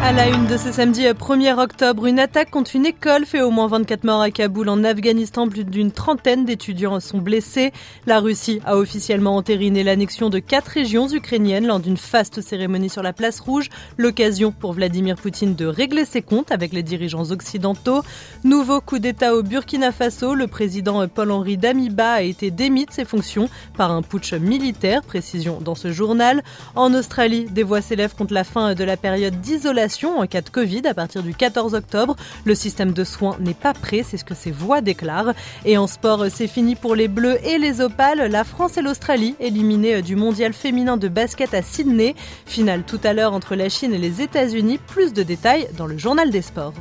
[0.00, 3.50] À la une de ce samedi 1er octobre, une attaque contre une école fait au
[3.50, 5.48] moins 24 morts à Kaboul en Afghanistan.
[5.48, 7.72] Plus d'une trentaine d'étudiants sont blessés.
[8.06, 13.02] La Russie a officiellement entériné l'annexion de quatre régions ukrainiennes lors d'une faste cérémonie sur
[13.02, 13.70] la place rouge.
[13.98, 18.02] L'occasion pour Vladimir Poutine de régler ses comptes avec les dirigeants occidentaux.
[18.44, 20.34] Nouveau coup d'État au Burkina Faso.
[20.34, 25.02] Le président Paul-Henri Damiba a été démis de ses fonctions par un putsch militaire.
[25.02, 26.44] Précision dans ce journal.
[26.76, 30.50] En Australie, des voix s'élèvent contre la fin de la période d'isolation en cas de
[30.50, 32.16] Covid à partir du 14 octobre.
[32.44, 35.34] Le système de soins n'est pas prêt, c'est ce que ces voix déclarent.
[35.64, 38.30] Et en sport, c'est fini pour les Bleus et les Opales.
[38.30, 42.14] La France et l'Australie éliminés du mondial féminin de basket à Sydney.
[42.46, 44.78] Finale tout à l'heure entre la Chine et les États-Unis.
[44.86, 46.74] Plus de détails dans le journal des sports.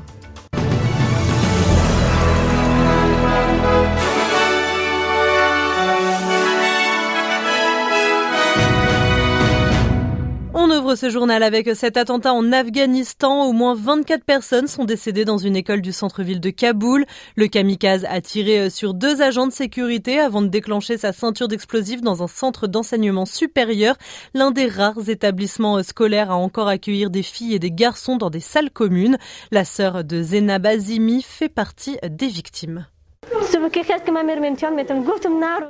[10.95, 13.45] Ce journal avec cet attentat en Afghanistan.
[13.45, 17.05] Au moins 24 personnes sont décédées dans une école du centre-ville de Kaboul.
[17.35, 22.01] Le kamikaze a tiré sur deux agents de sécurité avant de déclencher sa ceinture d'explosifs
[22.01, 23.95] dans un centre d'enseignement supérieur,
[24.33, 28.39] l'un des rares établissements scolaires à encore accueillir des filles et des garçons dans des
[28.39, 29.17] salles communes.
[29.51, 32.85] La sœur de Zena Bazimi fait partie des victimes.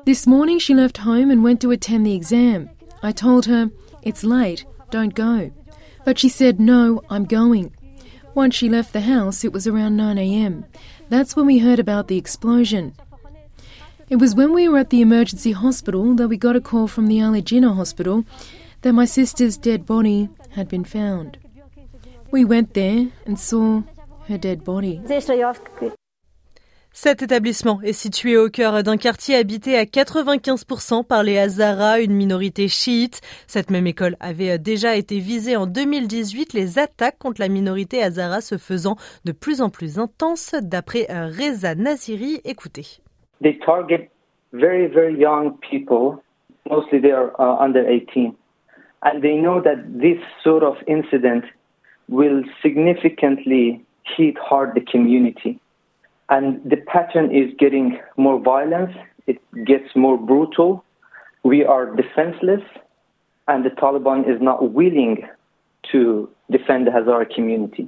[0.05, 2.69] This morning she left home and went to attend the exam.
[3.03, 3.69] I told her,
[4.03, 4.65] it's late.
[4.89, 5.51] Don't go.
[6.05, 7.73] But she said, No, I'm going.
[8.33, 10.65] Once she left the house, it was around 9 a.m.
[11.09, 12.93] That's when we heard about the explosion.
[14.09, 17.07] It was when we were at the emergency hospital that we got a call from
[17.07, 18.23] the Ali Jinnah hospital
[18.81, 21.37] that my sister's dead body had been found.
[22.31, 23.83] We went there and saw
[24.27, 25.01] her dead body.
[26.99, 32.15] Cet établissement est situé au cœur d'un quartier habité à 95% par les Hazaras, une
[32.15, 33.21] minorité chiite.
[33.45, 38.41] Cette même école avait déjà été visée en 2018, les attaques contre la minorité Hazara
[38.41, 42.41] se faisant de plus en plus intenses, d'après Reza Naziri.
[42.45, 42.97] Écoutez.
[43.43, 44.09] They target
[44.51, 46.17] very, very young people,
[46.67, 48.33] mostly they are uh, under 18.
[49.03, 51.43] And they know that this sort of incident
[52.09, 53.85] will significantly
[54.17, 55.59] hit hard the community.
[56.29, 58.91] And the pattern is getting more violent,
[59.27, 60.83] it gets more brutal.
[61.43, 62.61] We are defenseless,
[63.47, 65.27] and the Taliban is not willing
[65.91, 67.87] to defend the Hazara community.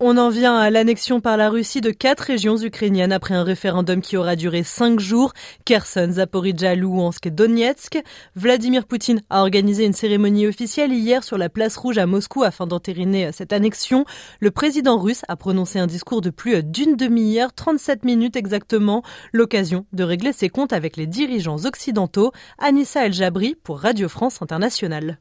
[0.00, 4.00] On en vient à l'annexion par la Russie de quatre régions ukrainiennes après un référendum
[4.00, 5.32] qui aura duré cinq jours.
[5.64, 8.00] Kherson, Zaporizhia, Luhansk et Donetsk.
[8.36, 12.68] Vladimir Poutine a organisé une cérémonie officielle hier sur la place rouge à Moscou afin
[12.68, 14.04] d'entériner cette annexion.
[14.38, 19.84] Le président russe a prononcé un discours de plus d'une demi-heure, 37 minutes exactement, l'occasion
[19.92, 22.30] de régler ses comptes avec les dirigeants occidentaux.
[22.58, 25.18] Anissa El Jabri pour Radio France Internationale.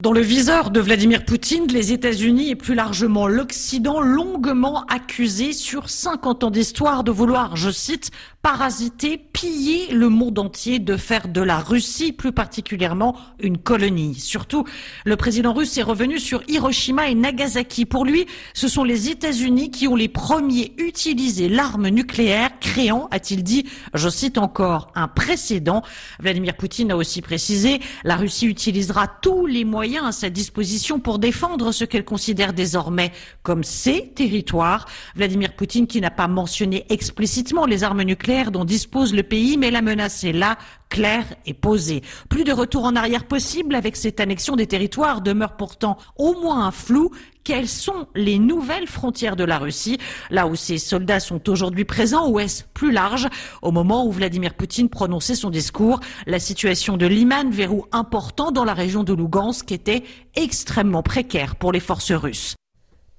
[0.00, 5.90] Dans le viseur de Vladimir Poutine, les États-Unis et plus largement l'Occident longuement accusés sur
[5.90, 8.12] 50 ans d'histoire de vouloir, je cite,
[8.50, 14.14] parasiter, piller le monde entier, de faire de la Russie plus particulièrement une colonie.
[14.14, 14.64] Surtout,
[15.04, 17.84] le président russe est revenu sur Hiroshima et Nagasaki.
[17.84, 23.44] Pour lui, ce sont les États-Unis qui ont les premiers utilisé l'arme nucléaire, créant, a-t-il
[23.44, 25.82] dit, je cite encore, un précédent.
[26.18, 31.18] Vladimir Poutine a aussi précisé, la Russie utilisera tous les moyens à sa disposition pour
[31.18, 34.86] défendre ce qu'elle considère désormais comme ses territoires.
[35.16, 39.70] Vladimir Poutine qui n'a pas mentionné explicitement les armes nucléaires dont dispose le pays, mais
[39.70, 40.56] la menace est là,
[40.88, 42.02] claire et posée.
[42.28, 46.66] Plus de retour en arrière possible avec cette annexion des territoires demeure pourtant au moins
[46.66, 47.10] un flou
[47.44, 49.98] quelles sont les nouvelles frontières de la Russie,
[50.30, 53.26] là où ces soldats sont aujourd'hui présents, ou est-ce plus large?
[53.62, 58.64] Au moment où Vladimir Poutine prononçait son discours, la situation de Liman, verrou important dans
[58.64, 60.04] la région de Lugansk, était
[60.34, 62.54] extrêmement précaire pour les forces russes.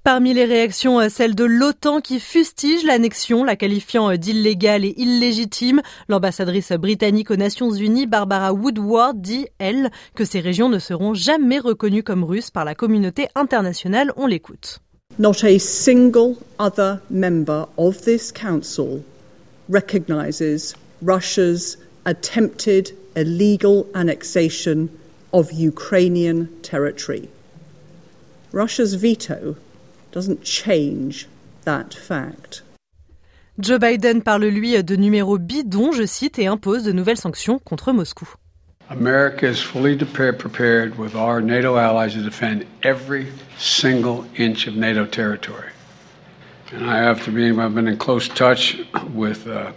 [0.02, 4.94] Parmi les réactions, euh, celle de l'OTAN qui fustige l'annexion, la qualifiant euh, d'illégale et
[4.96, 5.82] illégitime.
[6.08, 11.58] L'ambassadrice britannique aux Nations Unies, Barbara Woodward, dit, elle, que ces régions ne seront jamais
[11.58, 14.10] reconnues comme russes par la communauté internationale.
[14.16, 14.78] On l'écoute.
[15.18, 19.02] Not a single other member of this council
[19.68, 21.76] recognizes Russia's
[22.06, 24.88] attempted illegal annexation
[25.34, 27.28] of Ukrainian territory.
[28.54, 29.56] Russia's veto
[30.12, 31.28] doesn't change
[31.64, 32.62] that fact.
[33.58, 37.92] Joe Biden parle lui de numéros bidons, je cite, et impose de nouvelles sanctions contre
[37.92, 38.26] Moscou.
[38.88, 45.06] America is fully prepared with our NATO allies to defend every single inch of NATO
[45.06, 45.70] territory.
[46.72, 48.80] And I have to be, I've been in close touch
[49.12, 49.72] with, uh,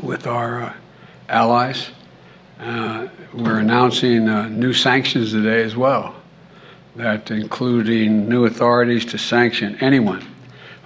[0.00, 0.72] with our uh,
[1.28, 1.90] allies.
[2.60, 6.14] Uh, we're announcing uh, new sanctions today as well,
[6.96, 10.20] that including new authorities to sanction anyone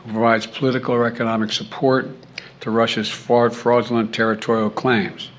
[0.05, 2.09] who provides political or economic support
[2.61, 5.31] to Russia's far fraudulent territorial claims.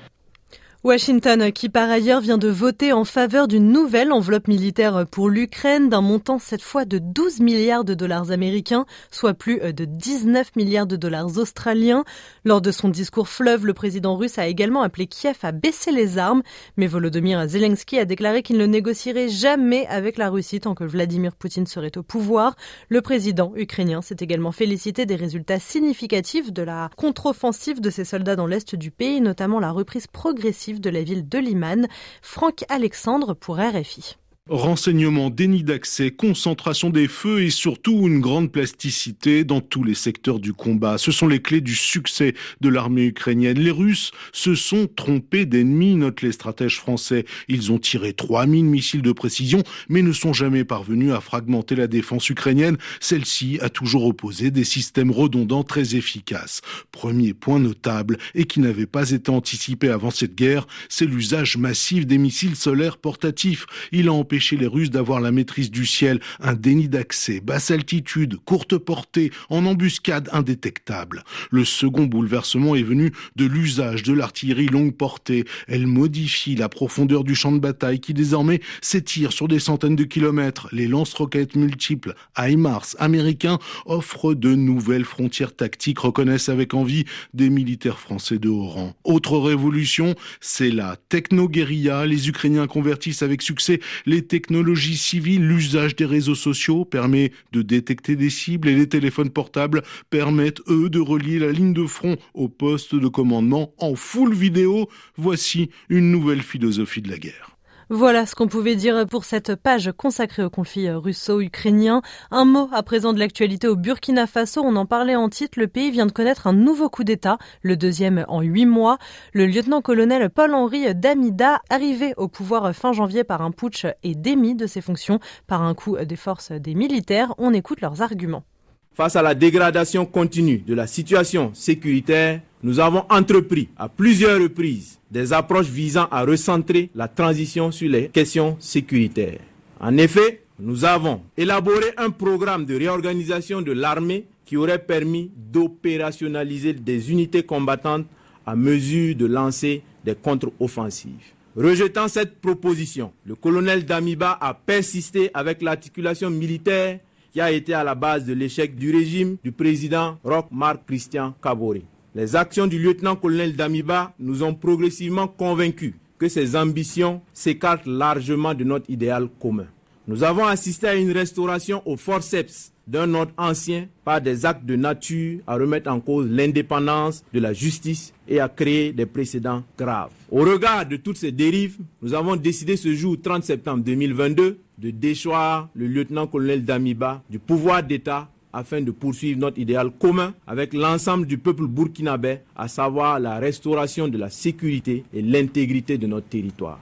[0.82, 5.90] Washington, qui par ailleurs vient de voter en faveur d'une nouvelle enveloppe militaire pour l'Ukraine
[5.90, 10.86] d'un montant cette fois de 12 milliards de dollars américains, soit plus de 19 milliards
[10.86, 12.02] de dollars australiens.
[12.46, 16.16] Lors de son discours fleuve, le président russe a également appelé Kiev à baisser les
[16.16, 16.42] armes,
[16.78, 21.36] mais Volodymyr Zelensky a déclaré qu'il ne négocierait jamais avec la Russie tant que Vladimir
[21.36, 22.56] Poutine serait au pouvoir.
[22.88, 28.36] Le président ukrainien s'est également félicité des résultats significatifs de la contre-offensive de ses soldats
[28.36, 31.88] dans l'est du pays, notamment la reprise progressive de la ville de Liman,
[32.22, 34.19] Franck Alexandre pour RFI.
[34.48, 40.40] Renseignement, déni d'accès, concentration des feux et surtout une grande plasticité dans tous les secteurs
[40.40, 40.98] du combat.
[40.98, 43.60] Ce sont les clés du succès de l'armée ukrainienne.
[43.60, 47.26] Les Russes se sont trompés d'ennemis, notent les stratèges français.
[47.46, 51.86] Ils ont tiré 3000 missiles de précision, mais ne sont jamais parvenus à fragmenter la
[51.86, 52.78] défense ukrainienne.
[52.98, 56.60] Celle-ci a toujours opposé des systèmes redondants très efficaces.
[56.90, 62.04] Premier point notable et qui n'avait pas été anticipé avant cette guerre, c'est l'usage massif
[62.04, 63.66] des missiles solaires portatifs.
[63.92, 67.72] Il a empêché chez les Russes d'avoir la maîtrise du ciel, un déni d'accès, basse
[67.72, 71.24] altitude, courte portée, en embuscade indétectable.
[71.50, 75.44] Le second bouleversement est venu de l'usage de l'artillerie longue portée.
[75.66, 80.04] Elle modifie la profondeur du champ de bataille qui désormais s'étire sur des centaines de
[80.04, 80.68] kilomètres.
[80.70, 87.04] Les lance-roquettes multiples HIMARS américains offrent de nouvelles frontières tactiques, reconnaissent avec envie
[87.34, 88.94] des militaires français de haut rang.
[89.02, 92.06] Autre révolution, c'est la techno-guérilla.
[92.06, 93.80] Les Ukrainiens convertissent avec succès
[94.20, 99.30] les technologies civiles, l'usage des réseaux sociaux permet de détecter des cibles et les téléphones
[99.30, 104.34] portables permettent, eux, de relier la ligne de front au poste de commandement en full
[104.34, 104.90] vidéo.
[105.16, 107.56] Voici une nouvelle philosophie de la guerre.
[107.92, 112.02] Voilà ce qu'on pouvait dire pour cette page consacrée au conflit russo-ukrainien.
[112.30, 114.62] Un mot à présent de l'actualité au Burkina Faso.
[114.64, 115.58] On en parlait en titre.
[115.58, 118.98] Le pays vient de connaître un nouveau coup d'État, le deuxième en huit mois.
[119.32, 124.68] Le lieutenant-colonel Paul-Henri Damida, arrivé au pouvoir fin janvier par un putsch et démis de
[124.68, 127.34] ses fonctions par un coup des forces des militaires.
[127.38, 128.44] On écoute leurs arguments.
[128.92, 134.98] Face à la dégradation continue de la situation sécuritaire, nous avons entrepris à plusieurs reprises
[135.10, 139.40] des approches visant à recentrer la transition sur les questions sécuritaires.
[139.80, 146.74] En effet, nous avons élaboré un programme de réorganisation de l'armée qui aurait permis d'opérationnaliser
[146.74, 148.06] des unités combattantes
[148.44, 151.32] à mesure de lancer des contre-offensives.
[151.56, 157.00] Rejetant cette proposition, le colonel Damiba a persisté avec l'articulation militaire
[157.32, 161.34] qui a été à la base de l'échec du régime du président Roch Marc Christian
[161.42, 161.82] Kabore.
[162.12, 168.64] Les actions du lieutenant-colonel Damiba nous ont progressivement convaincus que ses ambitions s'écartent largement de
[168.64, 169.66] notre idéal commun.
[170.08, 174.74] Nous avons assisté à une restauration au forceps d'un ordre ancien par des actes de
[174.74, 180.10] nature à remettre en cause l'indépendance de la justice et à créer des précédents graves.
[180.32, 184.90] Au regard de toutes ces dérives, nous avons décidé ce jour 30 septembre 2022 de
[184.90, 191.26] déchoir le lieutenant-colonel Damiba du pouvoir d'État afin de poursuivre notre idéal commun avec l'ensemble
[191.26, 196.80] du peuple burkinabé, à savoir la restauration de la sécurité et l'intégrité de notre territoire.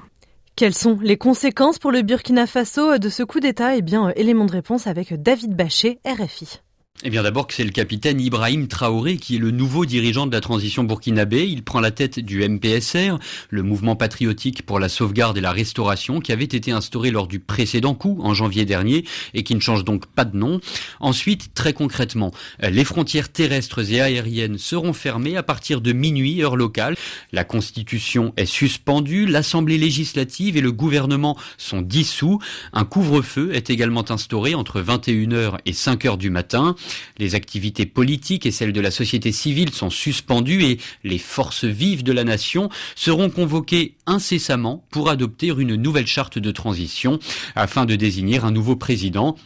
[0.56, 3.76] Quelles sont les conséquences pour le Burkina Faso de ce coup d'État?
[3.76, 6.60] Eh bien, élément de réponse avec David Bachet, RFI.
[7.04, 10.32] Eh bien d'abord que c'est le capitaine Ibrahim Traoré qui est le nouveau dirigeant de
[10.32, 11.46] la transition burkinabé.
[11.46, 16.18] Il prend la tête du MPSR, le mouvement patriotique pour la sauvegarde et la restauration
[16.18, 19.84] qui avait été instauré lors du précédent coup en janvier dernier et qui ne change
[19.84, 20.60] donc pas de nom.
[20.98, 26.56] Ensuite, très concrètement, les frontières terrestres et aériennes seront fermées à partir de minuit heure
[26.56, 26.96] locale.
[27.30, 32.40] La constitution est suspendue, l'assemblée législative et le gouvernement sont dissous.
[32.72, 36.74] Un couvre-feu est également instauré entre 21h et 5h du matin.
[37.18, 42.02] Les activités politiques et celles de la société civile sont suspendues et les forces vives
[42.02, 47.18] de la nation seront convoquées incessamment pour adopter une nouvelle charte de transition
[47.54, 49.36] afin de désigner un nouveau président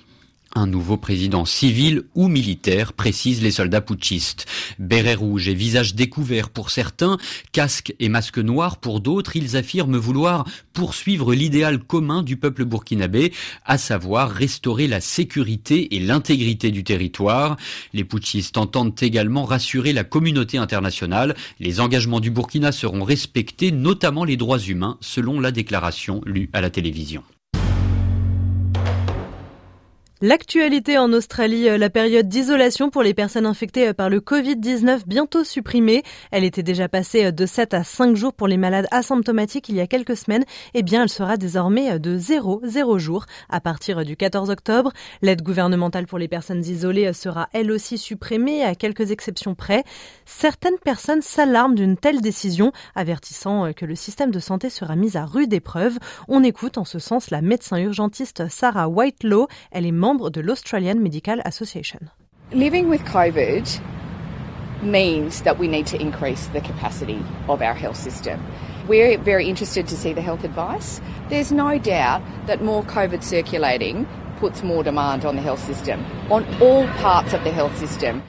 [0.54, 4.46] un nouveau président civil ou militaire, précisent les soldats putschistes.
[4.78, 7.18] Béret rouge et visage découvert pour certains,
[7.52, 13.32] casque et masque noir pour d'autres, ils affirment vouloir poursuivre l'idéal commun du peuple burkinabé,
[13.64, 17.56] à savoir restaurer la sécurité et l'intégrité du territoire.
[17.92, 21.34] Les putschistes entendent également rassurer la communauté internationale.
[21.60, 26.60] Les engagements du Burkina seront respectés, notamment les droits humains, selon la déclaration lue à
[26.60, 27.22] la télévision.
[30.24, 35.00] L'actualité en Australie, euh, la période d'isolation pour les personnes infectées euh, par le Covid-19
[35.04, 36.04] bientôt supprimée.
[36.30, 39.74] Elle était déjà passée euh, de 7 à 5 jours pour les malades asymptomatiques il
[39.74, 40.44] y a quelques semaines.
[40.74, 44.92] Eh bien, elle sera désormais de 0, 0 jours à partir du 14 octobre.
[45.22, 49.82] L'aide gouvernementale pour les personnes isolées sera elle aussi supprimée à quelques exceptions près.
[50.24, 55.24] Certaines personnes s'alarment d'une telle décision, avertissant que le système de santé sera mis à
[55.24, 55.98] rude épreuve.
[56.28, 59.48] On écoute en ce sens la médecin urgentiste Sarah Whitelaw.
[59.72, 62.10] Elle est membre membre de l'Australian Medical Association.
[62.52, 63.64] Living with COVID
[64.82, 68.44] means that we need to increase the capacity of our health system.
[68.86, 71.00] We're very interested to see the health advice.
[71.30, 76.44] There's no doubt that more COVID circulating puts more demand on the health system, on
[76.60, 78.22] all parts of the health system.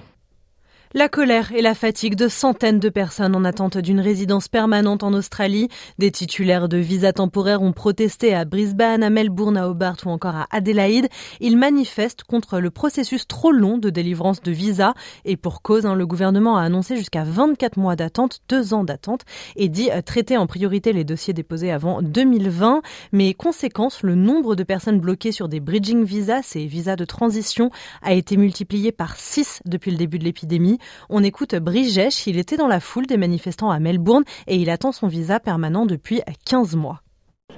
[0.95, 5.11] La colère et la fatigue de centaines de personnes en attente d'une résidence permanente en
[5.13, 5.67] Australie.
[5.97, 10.35] Des titulaires de visas temporaires ont protesté à Brisbane, à Melbourne, à Hobart ou encore
[10.35, 11.09] à Adélaïde.
[11.39, 14.93] Ils manifestent contre le processus trop long de délivrance de visas
[15.25, 19.21] et pour cause, hein, le gouvernement a annoncé jusqu'à 24 mois d'attente, deux ans d'attente
[19.55, 22.83] et dit euh, traiter en priorité les dossiers déposés avant 2020.
[23.13, 27.71] Mais conséquence, le nombre de personnes bloquées sur des bridging visas, ces visas de transition,
[28.03, 30.77] a été multiplié par 6 depuis le début de l'épidémie.
[31.09, 34.91] On écoute Brigesh, il était dans la foule des manifestants à Melbourne et il attend
[34.91, 37.01] son visa permanent depuis 15 mois.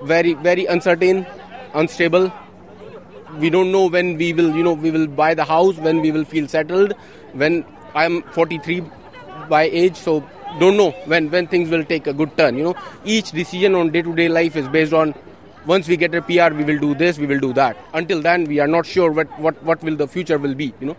[0.04, 1.24] Very, very uncertain,
[1.74, 2.32] unstable.
[3.40, 6.12] We don't know when we will, you know, we will buy the house, when we
[6.12, 6.94] will feel settled.
[7.34, 7.64] When
[7.94, 8.84] I'm 43
[9.50, 10.24] by age, so
[10.60, 12.58] don't know when when things will take a good turn.
[12.58, 15.14] You know, each decision on day-to-day life is based on
[15.66, 17.76] once we get a PR, we will do this, we will do that.
[17.94, 20.74] Until then, we are not sure what what what will the future will be.
[20.80, 20.98] You know.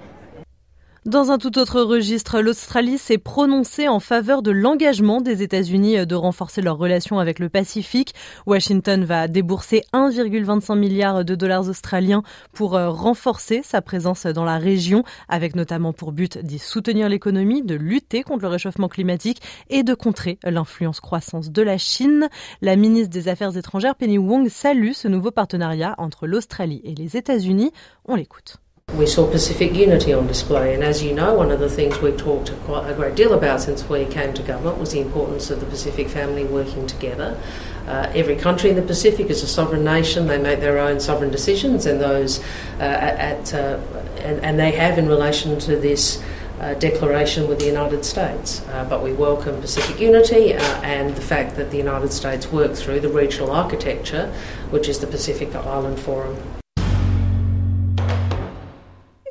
[1.07, 6.15] Dans un tout autre registre, l'Australie s'est prononcée en faveur de l'engagement des États-Unis de
[6.17, 8.13] renforcer leurs relations avec le Pacifique.
[8.45, 14.59] Washington va débourser 1,25 milliard de dollars australiens pour euh, renforcer sa présence dans la
[14.59, 19.85] région, avec notamment pour but d'y soutenir l'économie, de lutter contre le réchauffement climatique et
[19.85, 22.29] de contrer l'influence croissance de la Chine.
[22.63, 27.17] La ministre des Affaires étrangères Penny Wong salue ce nouveau partenariat entre l'Australie et les
[27.17, 27.71] États-Unis.
[28.07, 28.57] On l'écoute.
[28.97, 30.73] We saw Pacific unity on display.
[30.75, 33.61] And as you know, one of the things we've talked quite a great deal about
[33.61, 37.39] since we came to government was the importance of the Pacific family working together.
[37.87, 40.27] Uh, every country in the Pacific is a sovereign nation.
[40.27, 42.41] They make their own sovereign decisions, and those
[42.81, 43.79] uh, at, uh,
[44.19, 46.23] and, and, they have in relation to this.
[46.59, 51.21] Uh, declaration with the United States, uh, but we welcome Pacific unity uh, and the
[51.21, 54.33] fact that the United States worked through the regional architecture,
[54.71, 56.39] which is the Pacific Island Forum.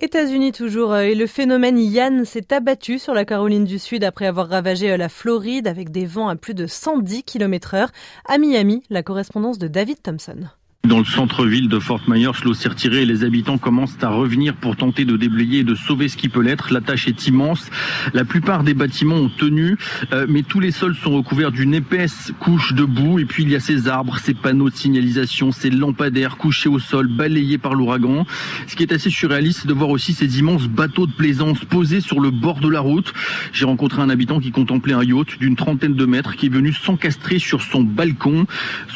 [0.02, 4.26] États-Unis toujours, euh, et le phénomène Yann s'est abattu sur la Caroline du Sud après
[4.26, 7.92] avoir ravagé euh, la Floride avec des vents à plus de 110 km heure.
[8.28, 10.50] À Miami, la correspondance de David Thompson.
[10.88, 14.54] Dans le centre-ville de Fort Myers, l'eau s'est retirée et les habitants commencent à revenir
[14.54, 16.72] pour tenter de déblayer et de sauver ce qui peut l'être.
[16.72, 17.72] La tâche est immense.
[18.14, 19.78] La plupart des bâtiments ont tenu,
[20.14, 23.18] euh, mais tous les sols sont recouverts d'une épaisse couche de boue.
[23.18, 26.78] Et puis il y a ces arbres, ces panneaux de signalisation, ces lampadaires couchés au
[26.78, 28.28] sol, balayés par l'ouragan.
[28.68, 32.02] Ce qui est assez surréaliste, c'est de voir aussi ces immenses bateaux de plaisance posés
[32.02, 33.12] sur le bord de la route.
[33.54, 36.74] J'ai rencontré un habitant qui contemplait un yacht d'une trentaine de mètres qui est venu
[36.74, 38.46] s'encastrer sur son balcon.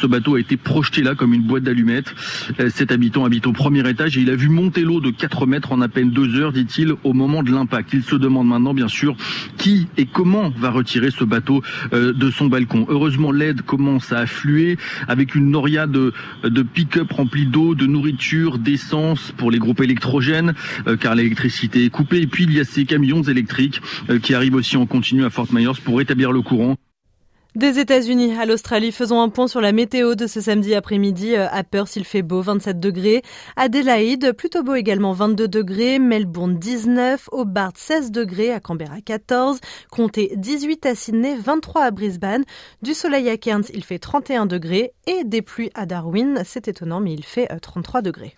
[0.00, 1.79] Ce bateau a été projeté là comme une boîte d'allumettes
[2.60, 5.46] euh, cet habitant habite au premier étage et il a vu monter l'eau de 4
[5.46, 7.90] mètres en à peine deux heures, dit-il, au moment de l'impact.
[7.92, 9.16] Il se demande maintenant, bien sûr,
[9.56, 12.86] qui et comment va retirer ce bateau euh, de son balcon.
[12.88, 16.12] Heureusement, l'aide commence à affluer avec une noria de,
[16.74, 20.54] pick-up remplie d'eau, de nourriture, d'essence pour les groupes électrogènes,
[20.86, 22.20] euh, car l'électricité est coupée.
[22.20, 23.80] Et puis, il y a ces camions électriques
[24.22, 26.76] qui arrivent aussi en continu à Fort Myers pour rétablir le courant.
[27.56, 31.34] Des États-Unis à l'Australie, faisons un point sur la météo de ce samedi après-midi.
[31.34, 33.22] Euh, à Perth, il fait beau, 27 degrés.
[33.56, 35.98] Adélaïde, plutôt beau également, 22 degrés.
[35.98, 37.28] Melbourne, 19.
[37.32, 38.52] Hobart, 16 degrés.
[38.52, 39.58] À Canberra, 14.
[39.90, 42.44] Comptez 18 à Sydney, 23 à Brisbane.
[42.82, 44.92] Du soleil à Cairns, il fait 31 degrés.
[45.08, 46.42] Et des pluies à Darwin.
[46.44, 48.36] C'est étonnant, mais il fait 33 euh, degrés.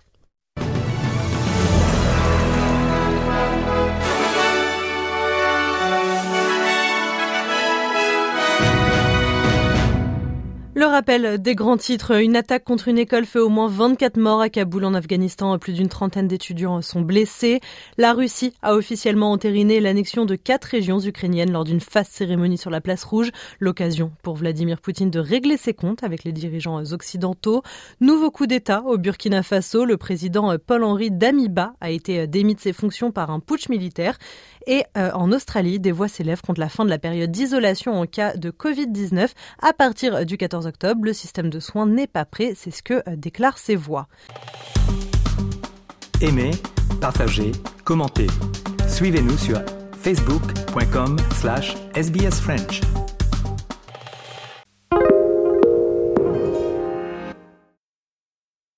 [10.82, 12.20] Le rappel des grands titres.
[12.20, 15.56] Une attaque contre une école fait au moins 24 morts à Kaboul en Afghanistan.
[15.56, 17.60] Plus d'une trentaine d'étudiants sont blessés.
[17.98, 22.68] La Russie a officiellement entériné l'annexion de quatre régions ukrainiennes lors d'une faste cérémonie sur
[22.68, 23.30] la place rouge.
[23.60, 27.62] L'occasion pour Vladimir Poutine de régler ses comptes avec les dirigeants occidentaux.
[28.00, 29.84] Nouveau coup d'État au Burkina Faso.
[29.84, 34.18] Le président Paul-Henri Damiba a été démis de ses fonctions par un putsch militaire.
[34.66, 38.06] Et euh, en Australie, des voix s'élèvent contre la fin de la période d'isolation en
[38.06, 39.28] cas de Covid-19.
[39.60, 40.72] À partir du 14 octobre,
[41.02, 44.09] le système de soins n'est pas prêt, c'est ce que euh, déclarent ses voix.
[46.21, 46.52] Aimez,
[47.00, 47.52] partagez,
[47.85, 48.29] commentez.
[48.88, 49.61] Suivez-nous sur
[50.02, 53.01] facebook.com slash sbsfrench.